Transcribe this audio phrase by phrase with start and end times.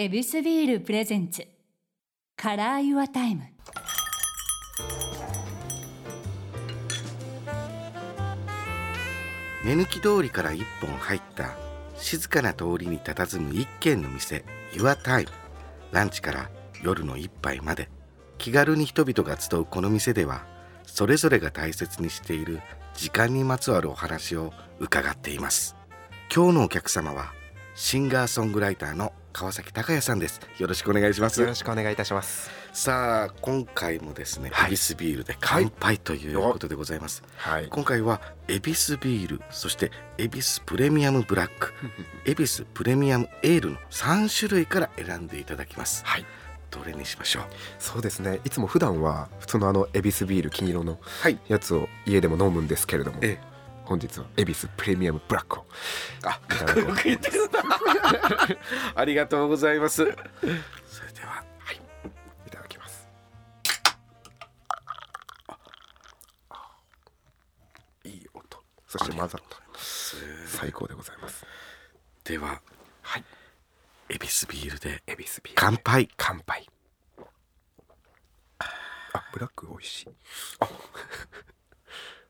[0.00, 1.44] ヱビスビール presents
[2.36, 3.42] Color Your Time。
[9.64, 11.56] 目抜き通りから一本入った
[11.96, 15.26] 静かな通りに佇む一軒の店 Your Time
[15.90, 17.88] ランチから夜の一杯まで。
[18.38, 20.46] 気軽に人々が集うこの店では
[20.84, 22.60] それぞれが大切にしている
[22.94, 25.74] 時間にまつわるお話を伺っています。
[26.32, 27.32] 今日のお客様は
[27.74, 30.40] シンガーソングライターの川崎鷹也さんです。
[30.58, 31.40] よろしくお願いします。
[31.40, 32.50] よろしくお願いいたします。
[32.72, 34.68] さあ今回もですね、はい。
[34.68, 37.68] エビスビールで乾杯ということでございます、はい。
[37.68, 41.72] 今回はエビスビールそしてエビスプレミアムブラック。
[42.26, 46.04] エビスプレミアムエールの3種類から選んでいただきます。
[46.04, 46.26] はい。
[46.70, 47.42] どれにしましょう？
[47.78, 48.40] そうですね。
[48.44, 51.38] いつも普段は普通のあのエビスビール金色のはい。
[51.48, 53.38] やつを家でも飲むんですけれども、え
[53.84, 55.66] 本日はエビスプレミアムブラックを。
[56.24, 57.62] あかっこよく言ってるな
[58.98, 60.16] ありがとうございますそれで
[61.22, 61.76] ははい
[62.48, 63.08] いただきます。
[68.02, 68.58] いい音。
[68.88, 69.56] そして混ざった。
[70.48, 71.46] 最高でございます。
[72.24, 72.60] では
[73.02, 73.24] はい。
[74.08, 75.60] エビスビールでエビスビール。
[75.60, 76.66] 乾杯乾杯。
[79.12, 80.08] あ、ブラック美味しい。
[80.58, 80.68] あ、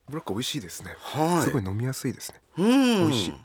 [0.06, 0.94] ブラック美味しいですね。
[0.98, 2.42] はいすごい飲みやすいですね。
[2.58, 3.38] うん美味しいやっ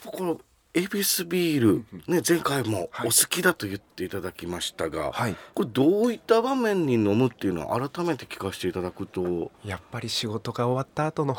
[0.00, 0.40] ぱこの
[0.76, 3.08] エビスビール、ね、前回もおはい。
[3.10, 5.36] 好きだと言っていただきましたが、はい。
[5.54, 9.52] これどういった場面に飲むっていうのは改めて聞かせていただくと。
[9.64, 11.36] やっぱり仕事が終わった後の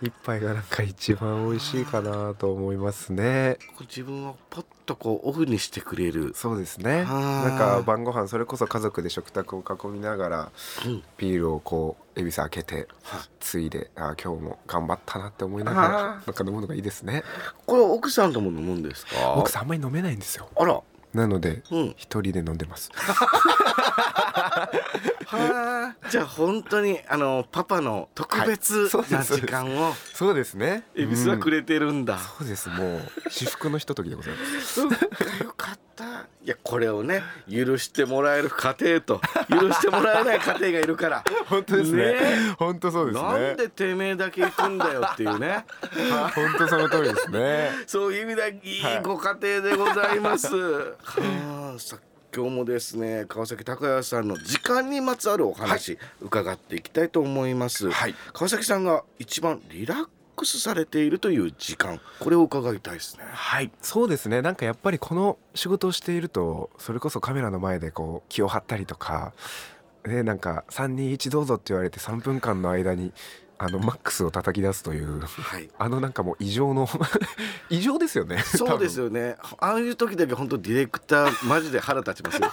[0.00, 3.58] 一杯がなんか一番美味しいかなと思いますね。
[3.80, 7.04] 自分をパッとこうオフにしてくれる、そうですね。
[7.04, 10.52] なんか晩ご飯それこそ家族で食卓を囲みながら
[10.86, 17.24] うんビールをこうエビス開けてはいついであー今日も頑張ったなって思いながらあなんか飲むのがいいですね。
[17.66, 19.34] これ奥さんとも飲むんですか？
[19.36, 20.48] 僕さんあんまり飲めないんですよ。
[20.56, 20.80] あら
[21.14, 22.90] なのでうん一人で飲んでます。
[24.60, 26.08] はあ。
[26.10, 29.94] じゃあ本当にあのパパの特別な時間を。
[30.14, 30.84] そうですね。
[30.94, 33.30] エビスはくれてるんだ、そうですもう。
[33.30, 34.80] 至福のひとときでございます。
[34.80, 34.88] よ
[35.56, 36.26] かった。
[36.44, 41.24] いやこれをね許してもらえる家庭と許してもらえない家庭がいるから。
[41.46, 42.12] 本当ですね。
[42.12, 42.20] ね。
[42.58, 43.22] 本当そうですね。
[43.22, 45.64] なんでてめえだけ行くんだよっていうね。
[46.34, 47.70] 本当その通りですね。
[47.86, 50.54] そういう意味でいいご家庭でございます。
[50.54, 51.96] はあ、さ
[52.36, 57.90] 今日もですね川崎隆也さんの時間にまつわるお話、伺っていきたいと思います。
[57.90, 63.24] はい川崎さんが一番リラックスされているという時間これを伺いたいですね。
[63.26, 69.32] はい、そうですねなんかやっぱりこの仕事をしているとそれこそカメラの前でこう気を張ったりとか
[70.04, 73.14] でなんか321どうぞって言われて3分間の間に
[73.58, 75.68] あのマックスを叩き出すというはい。
[75.78, 76.88] あのなんかもう異常の
[77.70, 79.36] 異常ですよねそうですよね。
[79.58, 82.50] ああいう時だけ本当ディレクターマジで腹立ちますよ。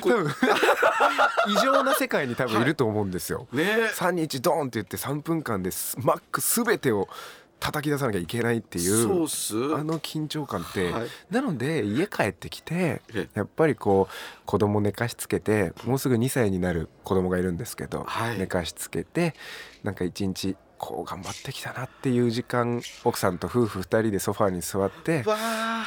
[0.00, 0.26] 多分
[1.48, 3.48] 異常な世界に多分いると思うんですよ。
[3.52, 3.92] ねえ。
[3.94, 7.08] 321ドーンって言って3分間ですマックス全てを
[7.66, 9.04] 叩き出さなきゃいけないっていう。
[9.04, 19.34] あの緊張感って、はいなので家帰ってきてえやっぱりこう子供寝かしつけてもうすぐ2歳になる子供がいるんですけど、はい寝かしつけて
[19.82, 25.24] なんか一日こう頑張ってきたなっていう時間奥さんと夫婦2人でソファーに座って。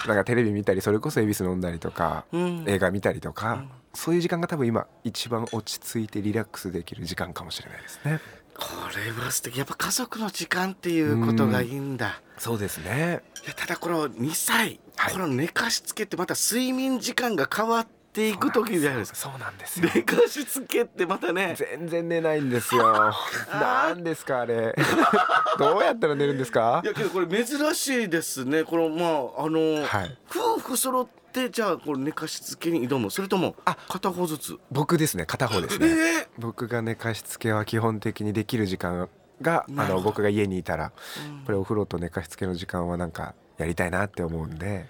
[0.07, 8.19] なんかテレビ見たりそれこそ恵比寿飲んだりとか、うん映画見たりとか、そういう時間が多分今一番落ち着いてリラックスできる時間かもしれないですね。
[8.59, 8.65] こ
[8.95, 9.57] れは素敵。
[9.57, 13.21] やっぱ家族の時間っていうことがいいんだ、そうですね。
[13.45, 15.13] いやただこの2歳、はい。
[15.13, 19.17] この寝かしつけってまた睡眠時間が変わっていく時じゃないですか。
[19.19, 19.89] そうなんですよ。
[19.93, 21.55] 寝かしつけってまたね。
[21.57, 22.91] 全然寝ないんですよ。
[23.51, 24.75] なんですかあれ。
[25.59, 26.81] どうやったら寝るんですか？
[26.83, 26.87] い。
[26.87, 28.63] やけどこれ珍しいですね。
[28.63, 29.05] このま
[29.41, 30.17] ああの、はい。
[30.29, 33.11] 夫婦揃ってじゃあこれ寝かしつけに挑む？
[33.11, 34.57] それともあ片方ずつ？
[34.71, 35.25] 僕ですね。
[35.25, 35.87] 片方ですえね。
[35.87, 36.27] ー。
[36.39, 39.07] 僕が寝かしつけは基本的にできる時間
[39.41, 40.91] があの僕が家にいたら
[41.27, 41.45] うん。
[41.45, 44.87] これお風呂と寝かしつけの時間はなんかやりたいなって思うんで。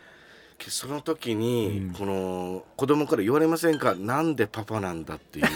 [0.67, 1.93] その時に、うん。
[1.93, 3.95] この子供から言われませんか？
[3.95, 5.45] なんでパパなんだっていう。
[5.49, 5.53] こ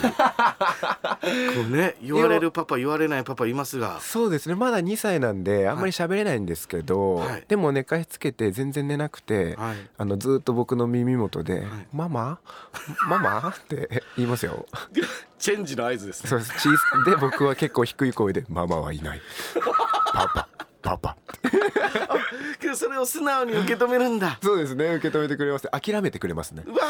[1.67, 3.99] うね言われるパパ言われないパパいますが。
[4.01, 4.55] そうですね。
[4.55, 7.45] まだ2歳なんであんまり喋れないんですけど、はい。
[7.47, 9.75] でも寝かしつけて全然寝なくて、はい。
[9.97, 11.63] あのずっと僕の耳元でい
[11.95, 12.39] 「ママ？
[13.07, 14.65] ママ?」って言いますよ。
[15.39, 16.29] チェンジの合図ですね。
[16.29, 16.69] そうです。
[17.05, 19.21] で僕は結構低い声で「ママはいない」
[20.13, 20.47] 「パパ
[20.83, 21.17] パパ」
[22.59, 24.37] けどそれを素直に受け止めるんだ。
[24.43, 24.95] そうですね。
[24.95, 25.67] 受け止めてくれます。
[25.71, 26.63] 諦めてくれますね。
[26.65, 26.81] うわ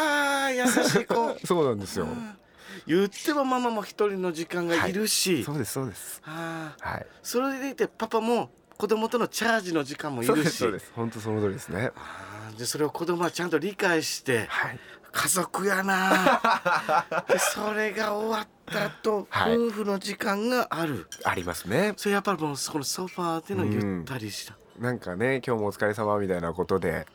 [0.49, 1.37] ー優しい子。
[1.45, 2.07] そうなんですよ。
[2.87, 6.21] 言ってもママも一人の時間がいるし、そうですそうです。
[6.25, 7.05] はい。
[7.21, 10.45] それでいてパパも子供とのチャージの時間もいそうるし。
[10.45, 14.79] ですそうです本当その通りですねあーでそれを子供はちゃんと理解してはい
[15.13, 16.41] 家族やな。
[17.29, 19.57] でそれが終わった後、はい。
[19.57, 21.07] 夫婦の時間がある。
[21.23, 21.93] ありますね。
[21.95, 27.05] それやっぱりもうこのソファーでのゆったりした、なんかね今日もお疲れ様みたいなことで、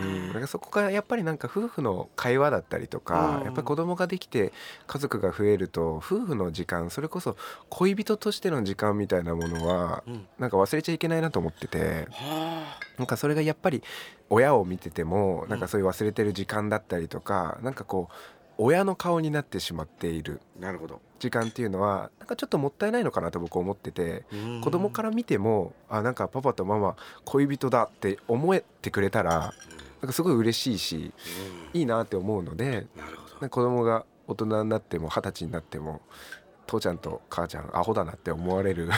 [0.00, 3.44] うん、なんかそこがやっぱりなんか夫婦の会話だったりとか、うん。
[3.44, 4.52] やっぱり子供ができて
[4.86, 7.36] 家族が増えると夫婦の時間それこそ
[7.68, 10.26] 恋人としての時間みたいなものはうん。
[10.38, 12.06] なんか忘れちゃいけないなと思ってて。
[12.10, 13.82] はなんかそれがやっぱり
[14.30, 18.14] 親を見ててもなんかそういう忘れてる時間だったりとかなんかこう
[18.58, 20.40] 親の顔になってしまっている。
[20.58, 24.60] あなるほど、時間っていうのはなんかちょっともったいないのかなと僕思っててうん。
[24.60, 29.54] 子供から見てもあなんかパパとママ恋人だって思えてくれたら
[30.00, 31.12] なんかすごい嬉しいし
[31.74, 31.78] うん。
[31.78, 32.88] いいなって思うので
[33.40, 36.00] 子供が大人になっても二十歳になっても
[36.66, 38.88] 父ちゃんと母ちゃんアホだなって思われる。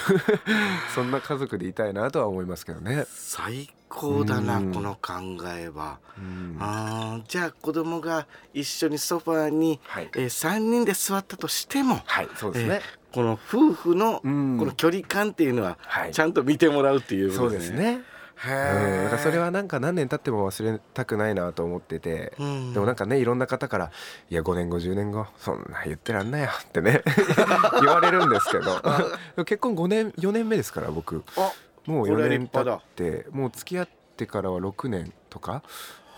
[0.94, 3.04] そんな家族でいたいなとは思いますけどね。
[3.08, 5.12] 最高だなうんこの考
[5.56, 6.56] えは、うん。
[6.60, 10.10] あーじゃあ子供が一緒にソファーに、はい。
[10.14, 12.80] えー、3人で座ったとしてもはいそうですね。
[13.12, 14.56] この夫婦のこうん。
[14.58, 16.12] の距離感っていうのははい。
[16.12, 18.02] ちゃんと見てもらうっていうこそうとですね。
[18.36, 22.72] へうん、えだからそれはなんか何年経っても忘れたくないなと思ってて、うん。
[22.74, 23.90] でもなんかねいろんな方から
[24.30, 27.02] 「いや5年後10年後そんな言ってらんないよ」ってね
[27.80, 28.82] 言われるんですけど。
[29.44, 31.24] 結婚5年4年目ですから僕。
[31.36, 31.52] あ
[31.86, 35.62] もうこれは4年経ってもう付き合ってからは6年とか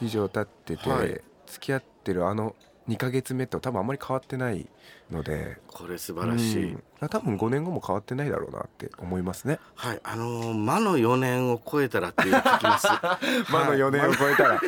[0.01, 1.21] 以上経ってて、はい。
[1.47, 2.55] 付き合ってるあの
[2.89, 4.69] 2ヶ月目と多分あんまり変わってない
[5.11, 5.59] ので。
[5.69, 6.83] これ素晴らしい、うん。
[7.09, 9.59] 多分5年後も変わってないだろうなって思いますね。
[9.75, 10.01] はい。
[10.03, 12.87] あのー魔の4年を超えたらっていうの聞きます。
[13.53, 14.61] まあの4年を超えたら、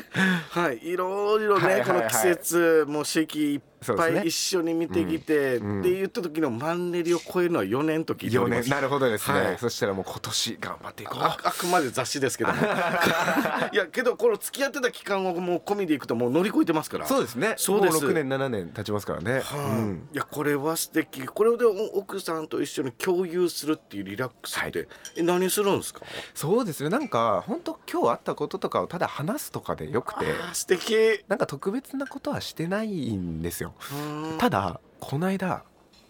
[0.51, 0.79] はい。
[0.87, 0.97] い。
[0.97, 1.99] ろいろね、はいはいはい。
[1.99, 3.61] この季節もう四季いっ
[3.97, 5.67] ぱい一緒に見てきて、うん。
[5.67, 5.81] うん。
[5.81, 8.61] って言った時のマンネリを超えるのは4年と聞いてお4ります。
[8.65, 9.59] 年なるほどですね、はい。
[9.59, 11.23] そしたらもう今年頑張っていこう。
[11.23, 12.57] ああくまで雑誌ですけども。
[13.73, 17.07] いやけどこの付き合ってた期間をもう込みでいくともう乗り越えてますから。
[17.07, 17.55] そうですね。
[17.57, 18.03] そうです。
[18.03, 19.43] もう6年7年経ちますからね、はい。
[19.43, 20.09] うん。
[20.13, 21.27] いやこれは素敵。
[21.27, 26.03] これでお奥さんと一緒に共有するっていうリラックスって、え何するんですか？
[26.35, 31.25] そうですねなんか本当今日あったこととかをただ話すとかでよくて素敵。
[31.29, 33.75] なんか特別なことはしてないんですよ。
[33.93, 34.39] うん。
[34.39, 35.65] ただこの間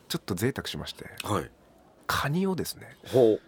[0.08, 1.50] ちょっと贅沢しましてはい。
[2.06, 3.40] カニをですねほう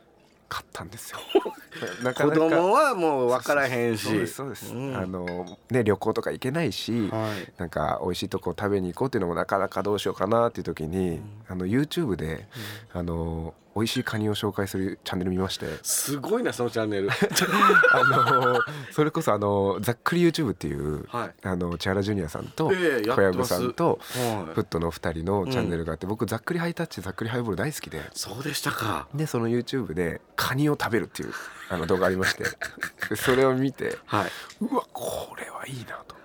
[0.51, 1.19] 買ったんですよ。
[2.03, 4.05] な子供はもう分からへんし。
[4.05, 4.97] そうですそうです、うん。
[4.97, 7.53] あのね旅行とか行けないし、はい。
[7.57, 12.49] なんか美味しいとこ食べに行こうっていうのもなかなかどうしようかなっていう時に、あの YouTube で、
[12.93, 15.67] あの美味しいカニを紹介するチャンネル見まして。
[15.83, 17.09] すごいなそのチャンネル。
[17.93, 21.35] あのそれこそあのざっくり YouTube っていう、はい。
[21.43, 24.55] あの千原ジュニアさんと小籔さんとはい。
[24.55, 28.03] フットの2人のチャンネルがあって、僕ざっくりハイタッチざっくりハイボール大好きで。
[28.13, 29.07] そうでしたか。
[29.15, 31.33] でその YouTube でカニを食べるっていう
[31.69, 32.45] あの動画ありまして。
[33.09, 34.31] でそれを見てはい。
[34.61, 36.19] うわこれはいいなと。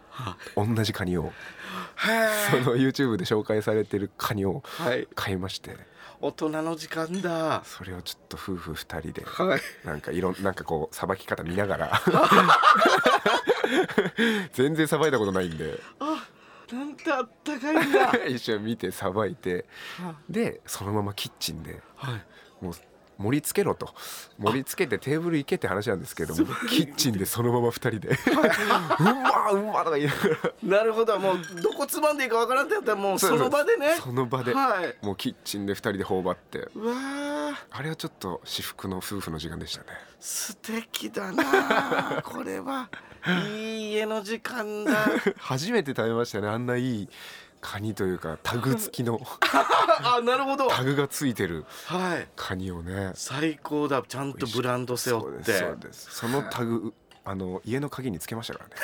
[0.55, 1.31] 同じカニを。
[1.97, 5.07] へその YouTube で紹介されてるカニをはい。
[5.13, 5.77] 買いまして
[6.21, 7.61] 大人の時間だ。
[7.65, 9.61] それをちょっと夫婦2人ではい。
[9.85, 12.01] なんかいろんなんかこうさばき方見ながら。
[14.53, 15.79] 全然さばいたことないんで。
[15.99, 16.27] あ
[16.71, 18.11] なんてあったかいんだ。
[18.27, 19.65] 一緒に見てさばいて。
[20.29, 21.81] でそのままキッチンで。
[21.95, 22.25] はい。
[22.63, 22.73] もう
[23.17, 23.93] 盛り付けろと。
[24.37, 28.09] 盛り付けてテーブル行けって話なんですけどもキッチンでそのまま2人で
[28.99, 30.77] 「うまうま」とか言いながら。
[30.77, 33.97] なるほどもうどこつまんでいいかわからんってやったらもうその場でね。
[34.01, 34.53] その場で。
[34.53, 34.95] はい。
[35.05, 36.69] もうキッチンで2人で頬張って。
[36.75, 37.55] うわー。
[37.71, 39.87] あれはちょっと至福の夫婦の時間でしたね。
[40.19, 42.21] 素敵だな。
[42.25, 42.89] これは。
[43.47, 45.07] いい家の時間だ。
[45.39, 47.09] 初めて食べましたねあんないい
[47.65, 49.19] カニというかタグ付きの。
[49.41, 50.67] あなるほど。
[50.67, 51.65] タグがついてる。
[51.87, 52.27] はい。
[52.35, 53.11] カニをね。
[53.15, 54.03] 最高だ。
[54.07, 55.51] ちゃんとブランド背負って。
[55.57, 56.93] そうですそのタグ
[57.23, 58.75] あの家の鍵につけましたからね。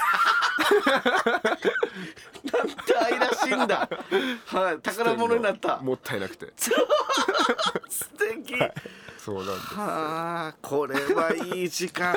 [2.51, 3.88] なんて愛らしいんだ。
[4.47, 4.79] はい。
[4.79, 5.77] 宝物になった。
[5.77, 6.51] もったいなくて。
[6.57, 6.71] 素
[8.17, 8.55] 敵。
[9.19, 12.15] そうなんですはあこれはいい時間。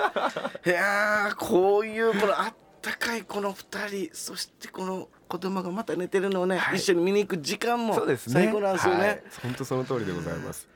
[0.64, 6.76] いやーこういうこのあったかいこの二人そしてこの子供がまた寝てるのをね、はい。
[6.76, 8.34] 一緒に見に行く時間もそうですね。
[8.34, 9.22] 最高なんですよね、はい。
[9.42, 10.68] 本当その通りでございます。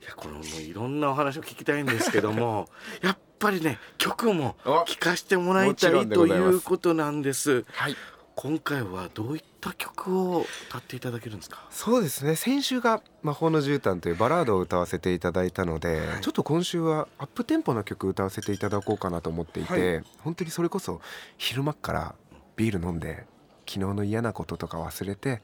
[0.00, 2.68] いやこのもういろんなお話を聞きたいんですけども
[3.02, 4.84] やっぱりね曲もお。
[4.86, 7.66] 聴かせてもらいたいということなんです。
[7.72, 7.96] はい。
[8.36, 11.66] 今回はどういった曲を歌っていただけるんですか？
[11.70, 12.36] そうですね。
[12.36, 16.20] 先週が「魔法の絨毯」というバラードを歌わせていただいたので、はい。
[16.22, 21.02] ちょっと今週はアップテンポな曲を歌わせていただこうかなと思っていて、は本当にそれこそ
[21.36, 22.14] 昼間っから
[22.56, 23.26] ビール飲んで
[23.66, 25.40] 昨日の嫌なこととか忘れて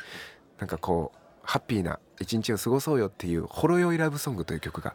[0.59, 4.95] なんかこうハッピーな一日を過ごそうよっていうほろ酔いラブソングという曲が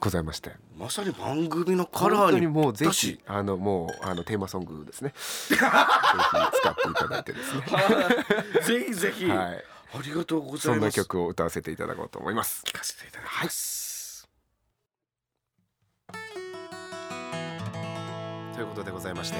[0.00, 0.52] ございまして。
[0.76, 5.12] まさに番組のカラ本当ーににもうぜひあのもうあのテーマソングですね。
[5.48, 7.62] ぜひ使っていただいてですね。
[8.64, 9.64] ぜひぜひ、はい。
[9.94, 10.62] ありがとうございます。
[10.62, 12.62] そんな曲を歌わせていただこうと思います。
[12.66, 14.26] 聞かせていただきます、
[18.54, 19.36] ということでございまして、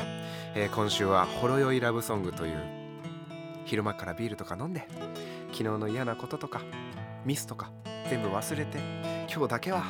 [0.55, 2.82] えー今週は「ほろ酔いラブソング」という
[3.65, 4.87] 昼間からビールとか飲んで
[5.53, 6.63] 昨日の嫌なこととか
[7.25, 7.71] ミスとか
[8.09, 8.79] 全部忘れて
[9.33, 9.85] 今日だけは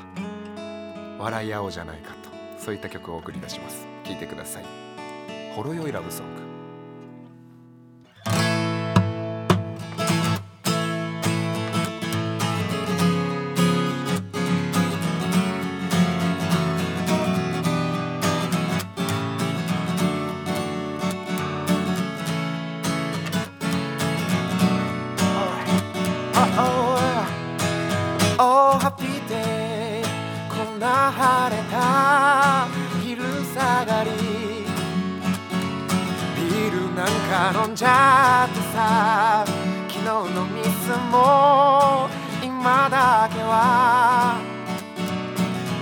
[1.19, 3.87] 笑い合おうじゃないかとそういった曲を送り出します。
[4.05, 4.65] 聴いてください
[5.55, 6.43] 「ほろ酔いラブソング」
[37.53, 39.45] なんじゃってさ
[39.89, 42.09] 昨日のミスも
[42.43, 44.41] 今だけは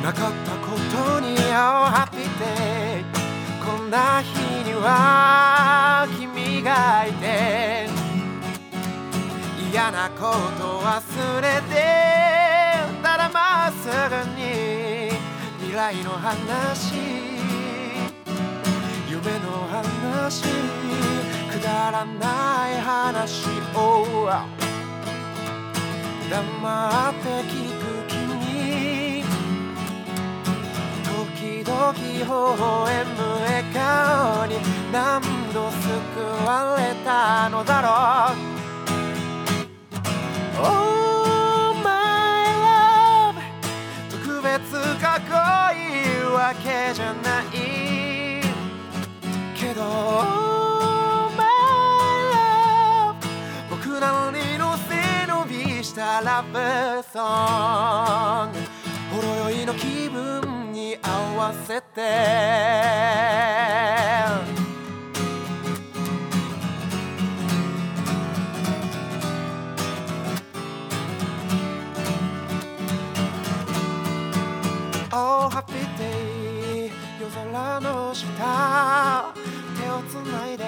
[0.03, 3.05] なかったことに Oh happy day
[3.65, 7.89] こんな日には君がいて
[9.71, 11.75] 嫌なこと忘れて
[13.00, 15.11] ただまっすぐに
[15.61, 16.95] 未来の話
[19.09, 20.45] 夢の話
[21.62, 24.31] だらない話を。
[26.31, 29.25] 黙って聞く君。
[31.05, 32.35] 時々微笑
[33.05, 34.50] む笑顔に
[34.93, 35.21] 何
[35.52, 35.87] 度救
[36.47, 36.49] わ
[36.79, 37.88] れたのだろ
[38.35, 38.38] う。
[40.62, 41.88] Oh my
[42.62, 43.38] love
[44.11, 44.50] 特別
[45.00, 45.33] かっこ
[45.75, 45.76] い
[46.21, 46.64] いわけ
[46.95, 47.55] じゃない。
[49.59, 50.39] けど
[56.00, 56.57] たラブ
[57.12, 57.21] ソ
[58.49, 58.59] ング
[59.14, 61.90] ほろ酔いの気分に合わせて
[75.12, 76.90] 「Oh happy day」
[77.21, 79.35] 夜空の下。
[79.80, 80.64] 手をつないで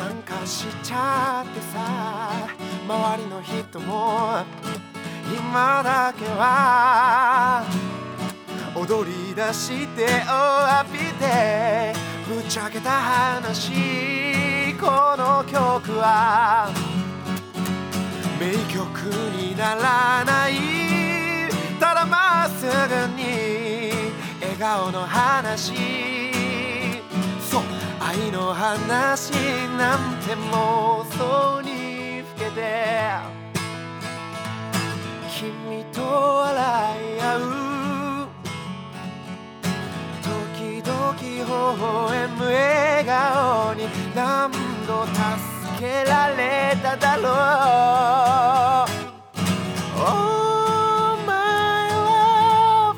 [0.00, 2.56] なんかしちゃってさ
[2.88, 4.46] 周りの人も
[5.30, 7.66] 今だけは
[8.74, 11.94] 踊り出して「Oh happy day」
[12.26, 14.86] ぶっちゃけた話こ
[15.18, 16.70] の曲は。
[18.40, 18.86] 名曲
[19.36, 20.54] にならない。
[21.78, 22.70] ただまっすぐ
[23.14, 23.92] に
[24.40, 26.49] 笑顔の話。
[28.10, 29.30] 愛の話
[29.78, 33.14] なんて妄想にふけて
[35.32, 37.40] 君と笑い合う
[40.24, 44.50] 時々微笑む笑顔に何
[44.88, 45.14] 度助
[45.78, 47.22] けられただろ
[48.86, 48.90] う。
[50.02, 52.96] Oh my love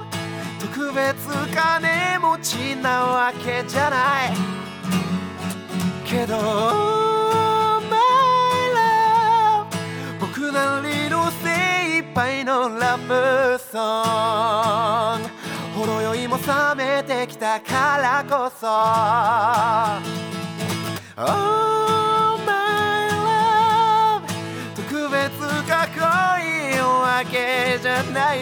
[0.58, 4.51] 特別金持ちなわけじゃない。
[6.12, 6.36] けど
[7.88, 7.96] my
[8.76, 9.64] love
[10.20, 13.78] 僕なりの精一杯のラブソ
[15.18, 15.28] ング。
[15.74, 18.66] ほろ酔いも冷めてきたからこそ。
[21.16, 24.20] Oh my love
[24.76, 25.30] 特別
[25.66, 26.00] かっこ
[26.42, 28.40] いいわけじゃない。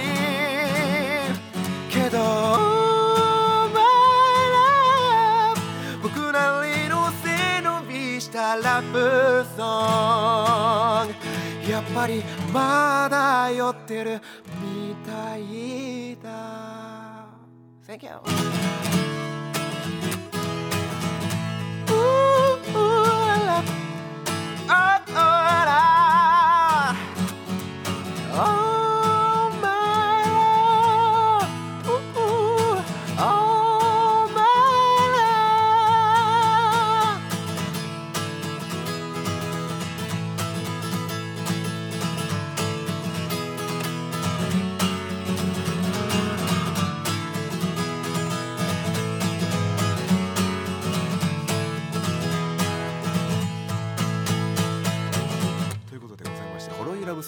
[1.89, 2.80] けど
[8.57, 11.71] ラブソング。
[11.71, 14.21] やっぱりまだ酔ってる
[14.61, 16.31] みたいだ。
[17.87, 18.11] Thank you.
[21.89, 23.65] Oh, oh,
[24.69, 25.01] oh,
[28.35, 28.70] oh.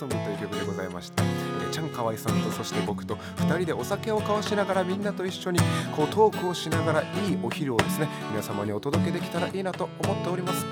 [0.03, 5.61] ソング」という曲でございました、えー、ちゃんかわいさんとそして僕と2人でお酒を交わしながらみんなと一緒に
[5.97, 10.67] こうトークをしながらいいお昼をですね皆様にお届けできたらいいなと思っております。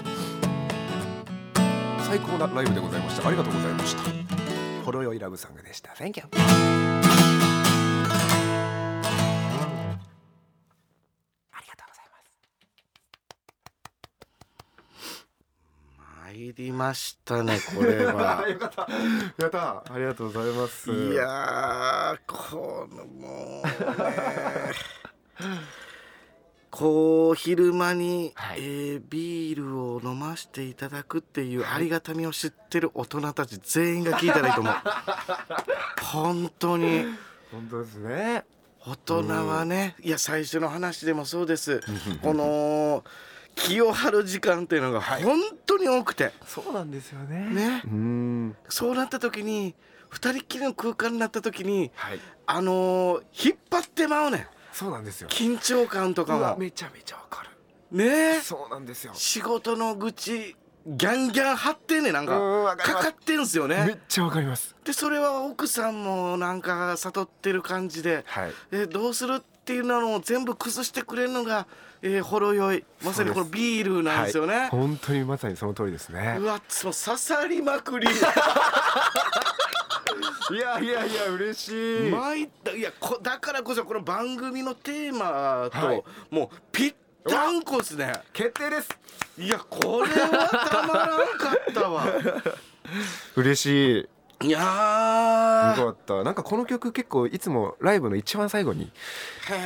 [2.08, 3.28] 最高なライブでございました。
[3.28, 4.02] ありがとうございました。
[4.84, 5.92] ほろよいラブソングでした。
[5.92, 6.89] Thank you
[16.40, 18.46] ます参りましたねこれは。
[18.48, 18.88] よかった。
[19.42, 19.84] やった。
[19.92, 20.90] ありがとうございます。
[20.90, 23.70] いやーこのもうね
[26.70, 28.60] こう昼間に、はい。
[28.60, 34.74] えービールを飲ませていただくっていうありがたみを知ってる大人たち全員が聞いたらいいと思う。
[36.12, 37.04] 本当に。
[37.50, 38.44] 本当ですね。
[38.86, 41.82] 大人はね、いや最初の話でもそうです。
[42.22, 43.04] この
[43.54, 45.22] 気を張る時間っていうのがはい。
[45.22, 47.48] 本当に多くて、そうなんですよね。
[47.50, 47.82] ね。
[47.84, 48.56] うん。
[48.68, 49.74] そうなった時に
[50.08, 52.20] 二人っきりの空間になった時にはい。
[52.46, 54.46] あのー引っ張ってまうねん。
[54.72, 55.28] そうなんですよ。
[55.28, 57.50] 緊張感とかもめちゃめちゃわかる。
[57.96, 58.36] ね。
[58.36, 59.12] えそうなんですよ。
[59.14, 62.12] 仕事の愚痴ギャンギャン張ってんねん。
[62.14, 64.74] なんかかかかってんすよめねっちゃわかります。
[64.84, 68.52] でそれは奥さんもなんか悟ってる感じではい。
[68.72, 71.66] えどうするっていうのを全部崩してくれるのが、
[72.02, 72.84] えー、ほろ酔い。
[73.04, 74.68] まさにこのビールなんですよね、はい。
[74.70, 76.36] 本当にまさにその通りですね。
[76.38, 78.08] うわそう刺さりまくり。
[80.50, 82.10] いやいやいや嬉しい。
[82.10, 86.02] 参ったいやこだからこそこの番組のテーマと、はい。
[86.30, 86.94] もうぴっ
[87.28, 88.12] たんこですね。
[88.32, 88.88] 決定です。
[89.38, 92.04] いやこれはたまらんかったわ。
[93.36, 94.08] 嬉しい
[94.42, 95.80] いやー。
[95.80, 96.24] よかった。
[96.24, 98.90] なんかこの曲結構いつもライブの一番最後に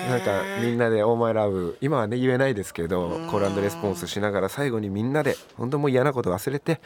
[0.09, 3.29] なんかみんなで「オーマイラブ今はね言えないですけどうん。
[3.29, 6.81] コールレスポンスしながら最後にみんなで本当もう嫌なこと忘れてはい。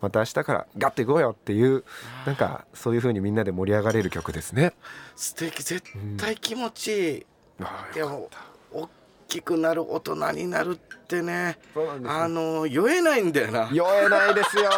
[0.00, 1.84] また明日からガッていこうよっていう
[2.26, 4.72] なんかそういう風にみんなで盛り上がれる曲ですね。
[5.14, 5.62] 素敵。
[5.62, 5.84] 絶
[6.16, 7.26] 対気持ちいい、
[7.62, 8.28] あでも
[8.72, 8.88] 大
[9.28, 11.58] きくなる大人になるってね。
[11.74, 12.22] そうなんですよ。
[12.22, 13.68] あの酔えないんだよな。
[13.72, 14.70] 酔えないですよ。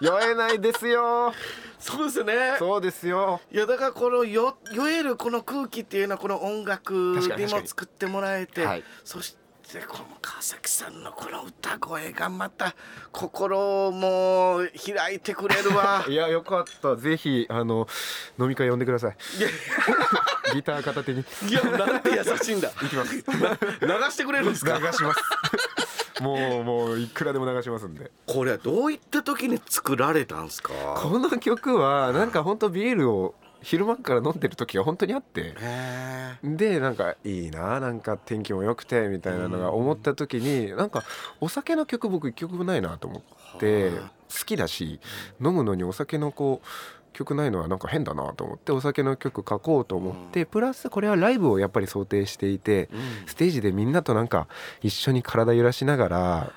[0.00, 1.32] 酔えないですよ
[1.78, 2.56] そうですね。
[2.58, 3.40] そうですよ。
[3.52, 8.84] いやだからこのよ酔えるこの空気っていうのはこの音楽にも作ってもらえて、はい。
[9.04, 9.36] そし
[9.70, 12.74] てこの川崎さんのこの歌声がまた
[13.12, 14.60] 心も
[14.96, 16.04] 開いてくれるわ。
[16.08, 16.96] いやよかった。
[16.96, 17.86] ぜひあの
[18.38, 19.16] 飲み会呼んでください。
[20.54, 21.24] ギター片手に。
[21.48, 22.70] いやなんて優しいんだ。
[22.80, 23.14] 行きます。
[23.16, 24.78] 流してくれるんですか？
[24.78, 25.20] 流します
[26.20, 28.10] もうもういくらでも流しますんで。
[28.26, 30.72] これはどういった時に作られたんですか？
[30.96, 35.54] この曲はなんか本当ビールを昼間から飲んでる時が本当にあって。
[35.58, 41.04] へでなんかいいななんか天気も良くてみたいなのが思った時になんか
[41.40, 43.20] お酒の曲僕一曲もないなと思
[43.56, 45.00] っては好きだし
[45.40, 46.66] 飲むのにお酒のこう
[47.16, 53.00] 曲ないのはなんか変だなと思ってお酒の曲書こうと思ってプラスこれはライブをやっぱり想定していてうん。
[53.26, 54.48] ステージでみんなとなんか
[54.82, 56.52] 一緒に体揺らしながら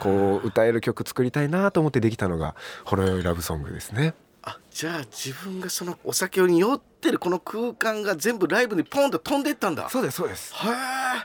[0.00, 4.14] こう歌える曲作りたいなと思ってできたのが「ほろ酔いラブソング」ですね。
[4.42, 9.88] あじゃあ自分がそのお酒に酔ってるこの空間が全部ライブにポンと飛んでったんだ。
[9.88, 10.54] そうですそうです。
[10.54, 10.70] へえ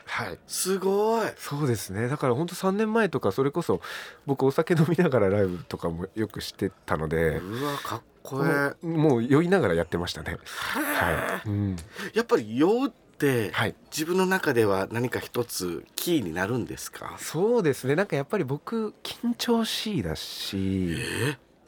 [0.04, 0.38] はい。
[0.46, 1.28] すごい。
[1.36, 2.08] そうですね。
[2.08, 3.80] だから本当3年前とかそれこそ
[4.26, 10.38] 僕お酒飲みながらライブとかもよくしてたのでうわかっこええもう酔いながらやってましたね。
[10.46, 11.76] はい、うん、
[12.14, 13.74] やっぱり酔うって、はい。
[13.90, 17.16] 自分の中では何か一つキーになるんですか？
[17.18, 17.94] そうですね。
[17.96, 20.96] なんかやっぱり僕緊張しいだし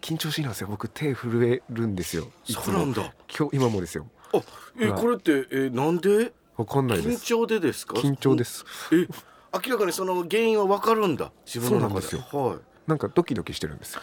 [0.03, 0.67] 緊張しいなんですよ。
[0.69, 2.31] 僕手震えるんですよ。
[2.45, 3.15] そうなんだ。
[3.35, 4.07] 今日今もですよ。
[4.35, 4.41] あ
[4.79, 5.01] えはい。
[5.01, 6.33] これってえなんで？
[6.57, 7.95] わかんないで緊す張でですか？
[7.95, 8.65] 緊張です。
[8.93, 9.07] え
[9.55, 11.31] 明らかにその原因は分かるんだ。
[11.47, 12.07] 自分の中で。
[12.09, 12.59] そうなんですはい。
[12.87, 14.01] なんかドキドキしてるんですよ。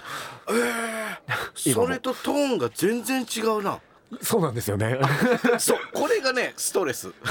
[0.50, 1.18] ええ
[1.70, 1.86] 今も。
[1.88, 3.80] それとトーンが全然違うな。
[4.22, 4.98] そうなんですよね。
[5.60, 7.12] そうこれがねストレス。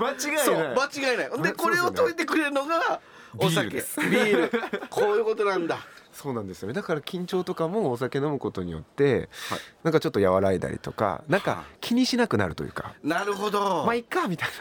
[0.00, 1.30] 間違そう間違いない。
[1.30, 1.52] でね。
[1.52, 3.00] これを解いてくれるのが
[3.36, 3.68] お酒。
[3.76, 4.62] ビール。
[4.88, 5.78] こういうことなんだ
[6.20, 6.74] そうなんですよね。
[6.74, 9.58] だから緊張とかもお酒飲むことによって、はい。
[9.84, 13.84] なんかちょっと和らいだりとかなんはか気にしなくなるというか、なるほど。
[13.86, 14.52] まあいっかみたいへ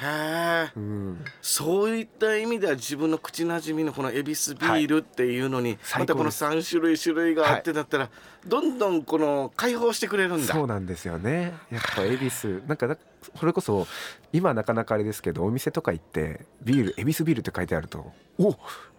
[0.00, 0.04] え。
[0.04, 8.08] な、うん、そういった意味では自分の口なじみのこのエビスビールっていうのに、最またこの高です3種類種類があってだったら、
[8.46, 10.54] どんどんこの解放してくれるんだ。
[10.54, 11.52] そうなんですよね。
[11.70, 12.96] やっぱ恵比寿なんかだ
[13.36, 13.86] それこそ
[14.32, 18.50] 今なかなかあれですけどお店とか行ってビール恵比寿ビールって書いてあるとお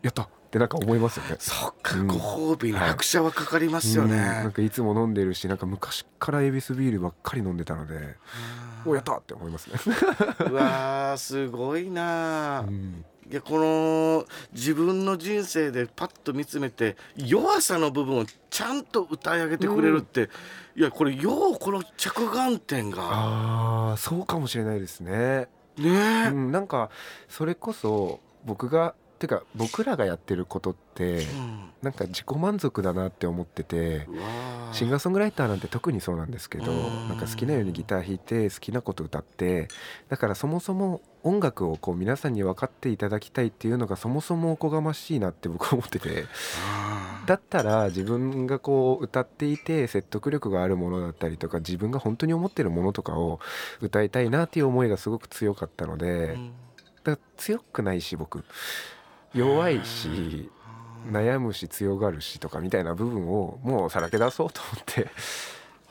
[0.02, 0.24] やった！
[0.24, 1.36] ってなんか思いますよね。
[1.38, 2.08] そっか、うん。
[2.08, 4.10] ご褒美に拍車はかかりますようん。
[4.10, 8.16] ね、なんかいつも飲んでるしなんか昔から恵比寿ビールばっかり飲んでたので
[8.86, 9.18] おやった！
[9.18, 9.76] って思いますね、
[10.50, 20.30] うわーすごいなー、うんいやこの自分の人生でパッと見つめて弱さの部分をちゃんと歌い上げてくれるって、
[20.76, 23.04] いやこれようこの着眼点が。
[23.04, 25.48] ああそうかもしれないですね。
[25.78, 26.26] ね。
[26.26, 26.90] え、うん、なんか
[27.28, 31.70] それこそ僕がてか僕らがやってることってうん。
[31.82, 34.06] なんか自己満足だなって思ってて
[34.74, 37.10] シンガーソングライターなんて特にそうなんですけどうん。
[37.10, 39.68] なんか好きなようにギター弾いて好きなこと歌って
[40.10, 46.26] だからそもそも音楽をこう皆さんに分かっていただきたいっていうのがそもそもおこがましいなって僕は思ってて
[47.26, 53.40] だったら自分がこう歌っていて説得力があるものだったりとか自分が本当に思ってるものとかを
[53.82, 56.52] 歌いたいなっていう思いがすごく強かったのでうん。
[57.04, 58.44] だ強くないし僕
[59.34, 60.50] 弱いし
[61.12, 65.08] 悩むし強がるしとかみたいな部分をもうさらけ出そうと思って。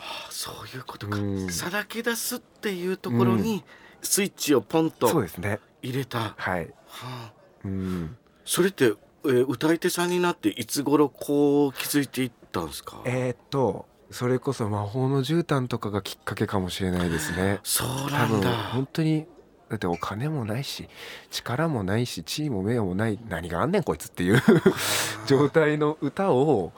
[0.01, 1.51] あそういうことか、うん。
[1.51, 3.65] さらけ出すっていうところに
[4.01, 5.59] スイッチをポンそうとですね。
[5.83, 6.73] 入れた、ははい
[7.03, 7.33] あ、
[7.65, 8.17] うん。
[8.45, 8.85] それって、
[9.25, 13.03] えー歌い手さんになっていつ頃こう気づいていったんですか？
[13.05, 17.59] えーっとそれこそ魔法の絨毯とかがきっかけかもしれないですね。
[17.65, 18.53] そうなんだ。
[18.73, 19.27] 本当に
[19.69, 20.89] だってお金もないし
[21.31, 24.43] 力もないし地位も名誉もない何があんねんこいつっていう
[25.27, 26.73] 状態の歌を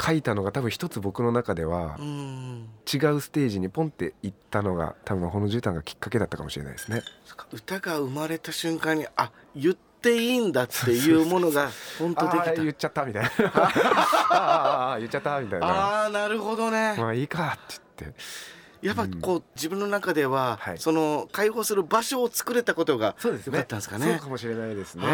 [0.00, 2.68] 書いたのが多分一つ僕の中ではうん。
[2.90, 7.02] 違うステージにポンって行ったのが多分魔法の絨毯がきっかけだったかもしれないですね。
[7.52, 12.54] 歌が生まれた瞬間にあ言っていいんだっていうものが 本当できた。
[12.54, 13.30] 言っちゃったみたいな。
[13.30, 15.66] あーあ言っちゃったみたいな。
[15.66, 18.18] ああなるほどね、まあいいかって言って
[18.82, 20.78] やっぱこう自分の中では、はい。
[20.78, 24.06] その解放する場所を作れたことがそうですよかったんですかね。
[24.06, 25.04] そうかもしれないですね。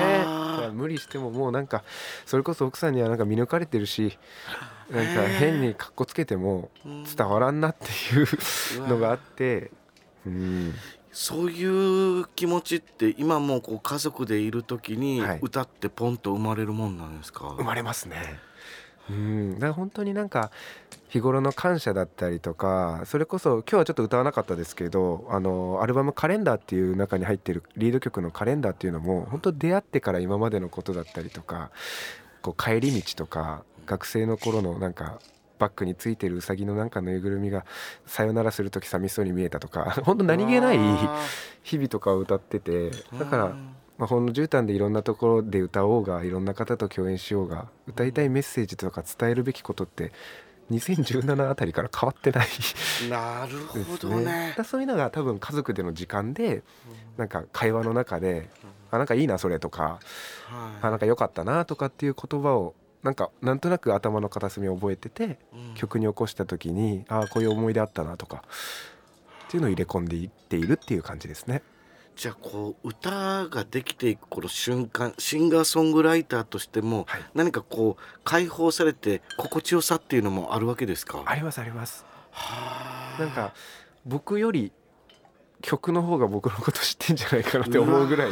[0.73, 1.85] 無理してももうなんか
[2.27, 4.19] それこそ奥さんにはなんか見抜かれてるし
[4.91, 7.05] なんか変にかっこつけてもうん。
[7.05, 9.71] 伝わらんなっていうのがあって
[10.27, 10.75] うん。
[11.13, 15.39] そういう気持ちって今もこう家族でいる時にはい。
[15.43, 18.41] 歌ってポンと生まれるもんなんですか、生まれますね
[19.11, 19.55] うん。
[19.55, 20.51] だから本当になんか
[21.09, 31.71] 日頃の感謝だったりとかそれこそ今日はちょっと歌わなかったですけどあのアルバム「カレンダー」っていう中に入ってるリード曲の「カレンダー」っていうのも本当出会ってから今までのことだったりとか
[32.43, 35.21] こう帰り道とか学生の頃のなんか
[35.59, 37.65] バッグについてるウサギのなんかぬいぐるみが
[38.07, 40.79] さよならする時寂しそうに見えたとか 本当何気ない
[41.63, 43.57] 日々とかを歌っててだから
[43.99, 50.11] まあ、ほんの絨毯でいろんなところで歌おうがいろんな方と共演しようが歌いたいメッセージとか伝えるべきことって
[50.71, 52.49] 2017あたりから変わってない。
[53.11, 54.55] なるほどね。
[54.57, 54.65] ね。
[54.65, 56.63] そういうのが多分家族での時間で
[57.17, 58.49] なんか会話の中で
[58.91, 60.01] 「あなんかいいなそれ」とか
[60.51, 65.75] 「あなんか良かったな」とかっていう言葉をなんかなんとなく頭の片隅に覚えててうん。
[65.75, 68.43] 曲に起こした時に「ああこういう思い出あったな」とか
[69.47, 71.63] っていうのを入れ込んでいっているっていう感じですね。
[72.17, 77.23] じゃあこう歌ができていくこの瞬間シンガーソングライターとしてもはい。
[77.35, 81.23] 何かこう解放されて心地よさっていうのもあるわけですか？
[81.27, 82.05] ありますあります。
[82.31, 83.21] はあ。
[83.21, 83.53] なんか
[84.07, 84.71] 僕より
[85.61, 88.31] 曲の方が僕のこと知ってんじゃないかなって思うぐらい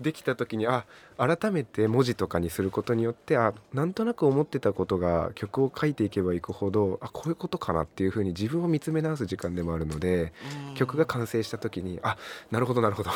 [0.00, 0.86] できた時にあ
[1.18, 10.32] 改めて文字とかにすることによってあなんとなく思ってたことが曲を書いていけばいくほどあこういうことかなっていうふうに自分を見つめ直す時間でもあるので
[10.68, 10.74] うん。
[10.74, 12.16] 曲が完成した時にあ
[12.50, 13.10] なるほどなるほど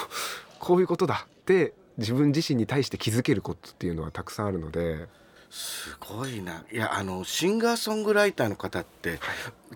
[0.59, 5.07] こういうことだって自分自身に対して気づけることっていうのはたくさんあるので
[5.55, 6.65] すごいな。
[6.73, 9.21] いやあのシンガーソングライターの方って、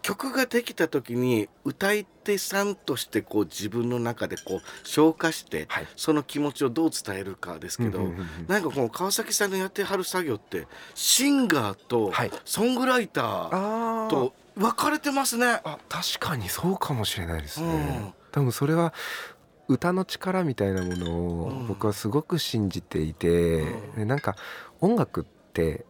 [0.03, 5.87] 曲ができた時に歌い手さんとしてこう自分の中でこう消化して、はい。
[5.95, 8.01] その気持ちをどう伝えるかですけど、
[8.49, 12.33] なんかこの川崎さんのやってはる作業ってシンガーとはい。
[12.45, 15.61] ソングライターあと分かれてますね。
[15.63, 17.69] あ確かにそうかもしれないですね、
[18.03, 18.15] うん。
[18.33, 18.93] 多分それは
[19.69, 21.65] 歌の力みたいなものうん。
[21.65, 23.95] を僕はすごく信じていて、うん。
[23.95, 24.35] でなんか
[24.81, 25.38] 音楽って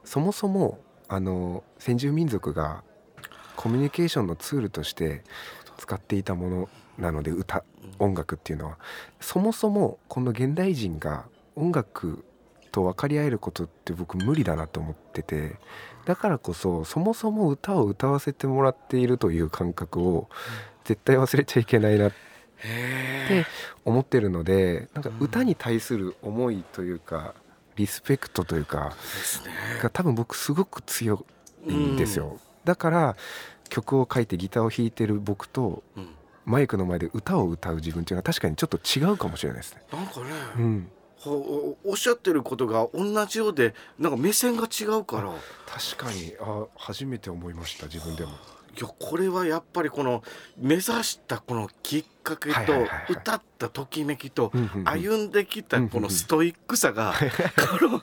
[0.05, 2.83] そもそもあの先住民族が
[3.57, 5.25] コミュニケーションのツールとして
[5.77, 6.68] 使っていたもの
[6.99, 7.64] なので歌
[7.99, 8.79] 音楽っていうのは。
[9.21, 12.25] そもそもこの現代人が音楽
[12.71, 15.57] と分かり合えることって僕無理だなと思ってて
[16.05, 20.29] だからこそそもそも歌を歌わせてもらっているという感覚を
[20.85, 23.47] 絶対忘れちゃいけないなって
[23.85, 27.35] 思ってるのでなんか歌に対する思いというか
[27.79, 28.91] リスペクトというか
[29.47, 29.81] ね。
[29.81, 31.25] が多分僕すごく強
[31.67, 32.38] いんですよ。
[32.64, 33.17] だから
[33.71, 36.09] 曲を書いてギターを弾いてる僕とうん
[36.45, 39.83] マイクの前で歌を歌う自分っていうのは確かにちょっと違うかもしれないですね。
[39.93, 40.91] なんかね、うん、
[41.85, 45.31] おっしゃってることが同じようでなんか目線が違うから
[45.67, 48.31] 確かにあ初めて思いました自分でも。
[48.81, 50.23] やこれはやっぱりこの
[50.59, 52.59] 目指したこのきっかけと
[53.09, 54.53] 歌ったときめきと
[54.85, 57.14] 歩んできたこのストイックさが
[57.81, 58.03] この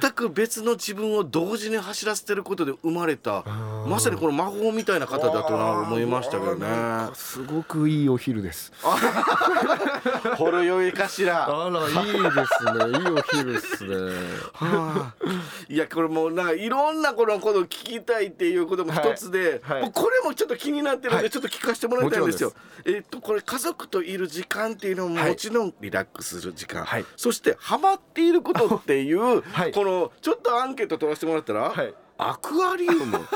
[0.00, 3.42] 全く別の自分を同時に走らせてることで生まれた
[3.86, 6.66] まさにこの魔法みたいな方だとな思いましたけどね。
[7.14, 8.72] すごくいいお昼です
[10.36, 11.46] ほろ酔いかしら。
[11.46, 12.98] あらいいですね。
[12.98, 13.96] いいお昼ですね。
[14.54, 15.32] は あ
[15.68, 19.92] いやこれもうなんかいろんなこのことを聞きたいっていうことも一つで、はいはい。
[19.92, 21.30] これもちょっと気になってるんで、はい。
[21.30, 22.50] ちょっと聞かせてもらいたいんですよ。
[22.50, 22.54] も。
[22.84, 27.04] えっとこれ家族といる時間っていうのもはいもちろんリラックスする時間、はい。
[27.16, 29.72] そしてハマっていることっていう、はい。
[29.72, 31.94] このちょっとアンケート取らせてもらったら、はい。
[32.18, 33.18] アクアリウム。
[33.18, 33.26] こ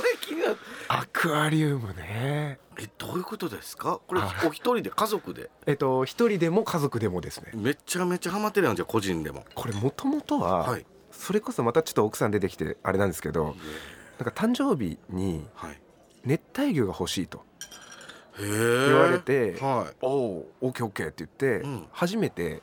[0.00, 4.00] れ気になってアクアリウムねえどういうことですか？
[4.06, 4.32] これあ。
[4.46, 5.50] お一人で家族で？
[5.66, 7.52] えっと一人でも家族でもですね。
[7.54, 9.44] めちゃめちゃハマってるやんじゃあ個人でも。
[9.54, 10.86] これもともとは、はい。
[11.10, 13.56] それこそまたちょっと奥さん出てきてあれなんですけど
[14.18, 15.80] なんか誕生日にはい。
[16.24, 17.44] 熱帯魚が欲しいと
[18.38, 21.86] 言われては「おおオッケーオッケー」って言って、うん。
[21.92, 22.62] 初めて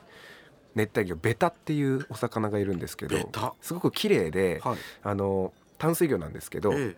[0.76, 4.78] 熱帯魚ベタっていうお魚がいるんですけどすごく綺麗でい、はい。
[5.02, 6.96] あの淡水魚なんですけど、え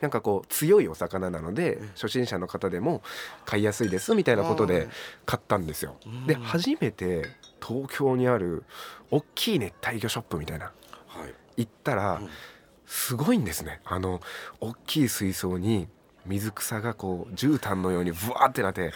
[0.00, 3.02] なんかこう強いお魚なのでえ初心者の方でも
[3.44, 4.88] 買いやすいですみたいなことではい
[5.26, 5.96] 買ったんですよ。
[6.06, 6.26] うん。
[6.26, 7.26] で初めて
[7.60, 8.64] 東京にある
[9.10, 10.72] 大きい熱帯魚ショップみたいな
[11.56, 12.28] 行ったらうん。
[12.86, 13.80] すごいんですね。
[13.84, 14.20] あの
[14.60, 15.88] 大きい水槽に
[16.28, 18.92] 水草がこう絨毯のようにブワーってなって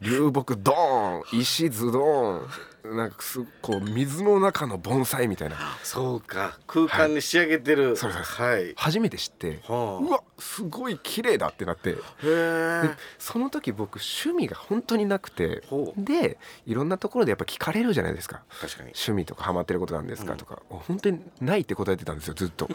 [0.00, 2.48] 流木ドーン石ズドーン
[2.84, 5.56] なんかすこう水の中の盆栽みたいな。
[5.82, 6.58] そうか。
[6.66, 8.74] 空間に仕上げてる、そうですはい。
[8.76, 11.96] 初めて知ってはうわすごい綺麗だってなって。
[13.18, 15.62] その時僕趣味が本当になくて
[15.96, 18.42] でいろんなところでやっぱ聞かれるじゃないですか。
[18.60, 18.90] 確かに。
[18.90, 20.38] 趣味とかハマってることなんですかうん。
[20.38, 22.68] とか、本当にないって答えてたんですよずっと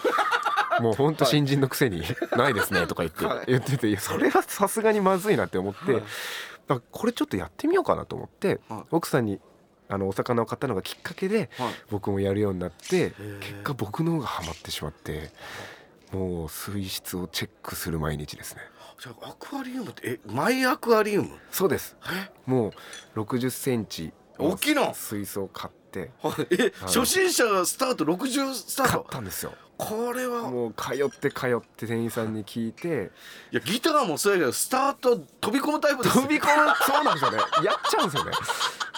[0.84, 2.04] もう本当新人のくせに
[2.38, 3.46] 「ないですね」とか言って、 はい。
[3.48, 6.02] 言ってていやそれはさすがにまずいなって思って、はい。
[6.02, 6.10] だか
[6.76, 8.84] らこれちょっとやってみようかなと思って、はい。
[8.92, 9.40] 奥さんに
[9.88, 11.74] あのお魚を買ったのがきっかけではい。
[11.90, 13.40] 僕もやるようになってー。
[13.40, 15.32] 結果僕の方がハマってしまって
[16.12, 18.62] もう水質をチェックする毎日ですね。
[19.02, 21.30] じゃあアクアリウムってえマイアクアリウム？
[21.52, 21.96] そうです。
[22.12, 22.32] え？
[22.46, 22.74] も
[23.16, 24.94] う60センチ大きいの？
[24.94, 25.79] 水槽買って
[26.22, 26.48] はい。
[26.52, 29.54] え、初心者スタート60スター買っトたんですよ。
[29.78, 30.50] これは。
[30.50, 33.12] もう通って通って店員さんに聞いて。
[33.52, 37.38] いやギターもそうやけどスタート飛び込むタイプです飛び込むそうなんですよね。
[37.64, 38.32] やっちゃうんですよね。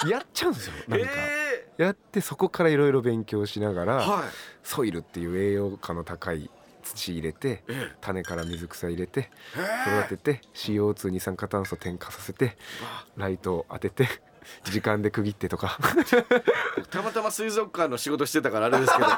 [0.10, 4.24] やっちゃうんですよなんか、えやってそこからいろいろ勉強しながら、ー、はい。
[4.64, 6.50] ソイルっていう栄養価の高い
[6.84, 7.96] 土入れてええ。
[8.02, 12.58] 種から水草入れてへ育てて CO2 二酸化炭素添加させて
[13.18, 14.08] ライトを当てて
[14.64, 15.78] 時間で区切ってとか。
[16.90, 19.06] たまたま水族館の仕事してたからあれですけど。
[19.08, 19.16] いや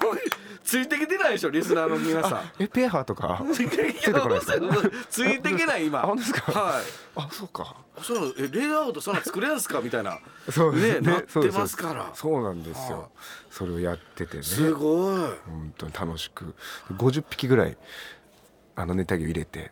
[0.00, 0.18] もう
[0.62, 2.50] ついてきてないでしょリスナーの皆さん。
[2.62, 3.42] えペーハーとか？
[3.52, 4.90] ついて出てこないですか？
[5.10, 6.00] ついてけない今。
[6.00, 6.52] あ本当ですか。
[6.52, 6.84] はい。
[7.16, 7.76] あそうか。
[8.02, 8.32] その？
[8.38, 9.80] えレイアウトそんな作れんすか？
[9.80, 10.18] みたいな。
[10.50, 12.10] そうねなってますから。
[12.14, 13.10] そうなんですはよ
[13.50, 14.42] それをやっててね。
[14.42, 15.18] すごい。
[15.46, 16.54] 本当に楽しく。
[16.92, 17.76] 50匹ぐらい
[18.76, 19.70] あの熱帯魚入れて、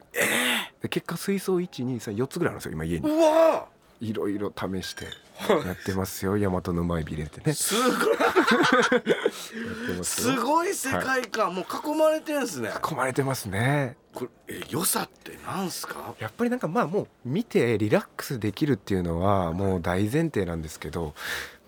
[0.82, 3.66] で結果水槽1234つぐらいあるんですよ今家うにわ
[4.00, 5.04] いろいろ試して
[5.48, 6.38] やってますよ。
[6.38, 7.52] 大和の前入れてね。
[7.52, 10.04] すごい。
[10.04, 12.70] すごい世界観、もう囲まれてんすね。
[12.90, 13.96] 囲まれてますね。
[14.14, 16.14] これえ良さってなんすか？
[16.18, 21.14] やっぱりなんかまあもう見てリラックスできるっていうのはもう大前提なんですけど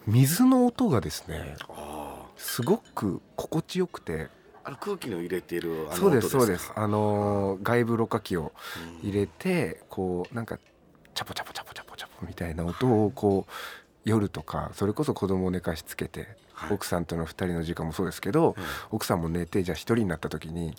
[0.06, 4.26] 水の音がですねあすごく心地よくて
[4.64, 6.72] あの空気の入れてるあのそうです音そうです。
[6.74, 8.52] あのー外部ろ過器を
[9.02, 9.08] うん。
[9.08, 10.58] 入れてこうなんか
[11.14, 11.61] チャポチャポチャ
[12.26, 13.52] みたいな音をこう
[14.04, 16.74] 夜とかそれこそ子供を寝かしつけて、はい。
[16.74, 18.64] 奥さんとの2人の時間もそうですけど、うん。
[18.90, 20.74] 奥さんも寝てじゃあ1人になった時に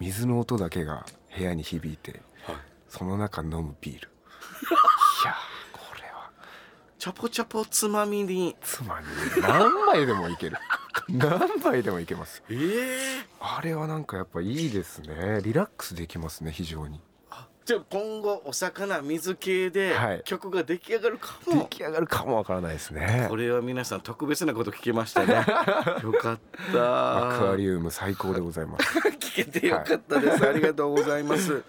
[0.00, 2.56] 水の音だけが部屋に響いてはい。
[2.88, 4.08] その中飲むビール。
[5.20, 5.34] いやー
[5.72, 6.30] これは。
[6.98, 8.56] チャポチャポつまみに。
[8.62, 9.06] 妻に。
[9.42, 10.56] 何杯でもいける。
[11.08, 12.42] 何杯でもいけます。
[12.50, 15.40] ええあれはなんかやっぱいいですね。
[15.42, 16.96] リラックスできますね非常に。
[16.96, 17.15] あ
[17.66, 20.22] じゃあ今後お魚水系ではい。
[20.24, 23.26] 曲が出来上がるか出も、来上がるかもわからないですね。
[23.28, 25.34] これは皆さん特別なこと聞けましたね。
[26.04, 26.38] よかっ
[26.72, 27.34] た。
[27.34, 28.98] アクアリウム最高でございます。
[29.18, 31.64] 聞けてよかったです、ありがとうございます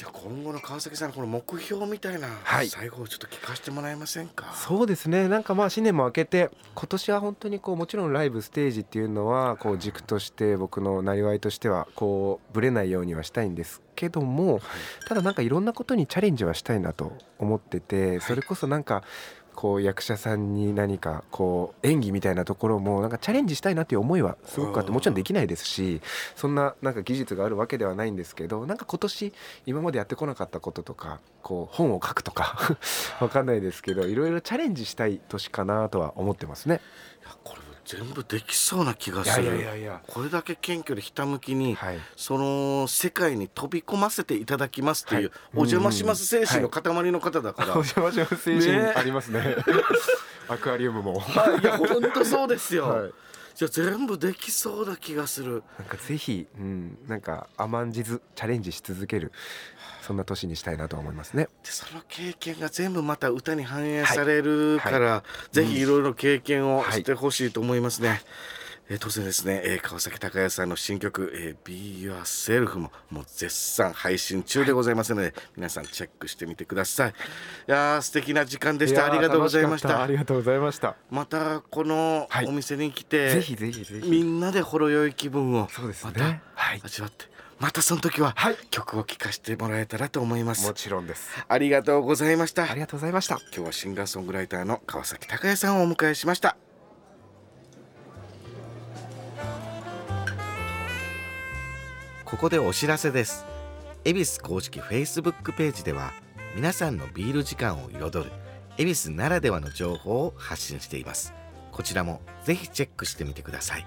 [0.00, 2.68] じゃあ今後の川崎さんのこの目標みたいな、はい。
[2.70, 4.50] 最後ちょっと聞かせてもらえませんか？
[4.54, 5.28] そうですね。
[5.28, 14.62] なんかまあ新年も明けて今年は本当にこうもちろんライブステージっていうのはこう軸として僕のなりわいとしてはこうぶれないようにはしたいんですけども
[15.06, 19.02] ただなんかいろんなことにチャレンジはしたいなと思っててそれこそなんか
[19.54, 26.00] こう役者さんに何かこう演技みたいなところもなんかチャレンジしたいなっていう思いはすごくあってもちろんできないですし
[26.36, 29.32] そんななんか技術があるわけではないんですけどなんか今年
[29.66, 32.76] 今までやってこなかったこととかこう本を書くとか
[33.20, 36.80] わかんないですけどいろいろチャレンジしたい年かなとは思ってますね。
[37.44, 40.00] これ全部できそうな気がいやいするやいやいや。
[40.06, 41.98] これだけ謙虚でひたむきに、はい。
[42.16, 45.30] その世界に飛び込ませていただきますっていう、はい。
[45.54, 48.92] お邪魔します精神の塊の方だから、 お邪魔します精神ね。
[48.94, 49.56] ありますね。
[50.48, 51.18] アクアリウムも。
[51.18, 51.62] はい。
[51.62, 53.12] いや本当そうですよ、はい
[53.60, 59.32] じゃあ全部できそうな気がするなんかぜひ、うん、なんか甘んじずチャレンジし続ける
[60.00, 61.44] そんな年にしたいなと思いますね。
[61.62, 68.22] でその経験が全部また歌に反映されるから、はぜひいろいろ経験をはいしてほしいと思いますね。
[68.92, 77.10] えー当然ですね、えー川崎隆也さんの新曲「えー Be Yourself も」もう絶賛配信中でございますので、皆さんチェックしてみてください。
[77.10, 77.12] い
[77.68, 79.06] やー素敵な時間でした。
[79.06, 79.88] ありがとうございました。
[79.90, 80.02] た。
[80.02, 80.96] ありがとうございました。
[81.08, 82.46] またこのはい。
[82.46, 84.08] お店に来て、ぜひぜひぜひ。
[84.08, 86.12] みんなでほろ酔い気分をそうですね。
[86.12, 86.24] また
[86.54, 86.80] はい。
[86.84, 87.26] 味わって
[87.60, 88.56] またその時ははい。
[88.70, 90.66] 曲を聴かせてもらえたらと思います。
[90.66, 91.30] もちろんです。
[91.46, 92.68] ありがとうございました。
[92.68, 93.38] ありがとうございました。
[93.54, 96.56] 今日はシンガーソングライターの川崎隆也さんをお迎えしました
[102.30, 103.44] ここでお知らせです。
[104.04, 106.12] ヱビス公式 Facebook ページでは
[106.54, 108.30] 皆さんのビール時間を彩る
[108.78, 111.34] ヱビスならではの情報を発信しています。
[111.72, 113.86] こちらもぜひチェックしてみてください。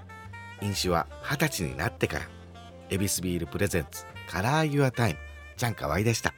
[0.62, 2.26] 飲酒は20歳になってから。
[2.90, 6.34] ヱビスビール presents Color Your Time チャンカワイでした。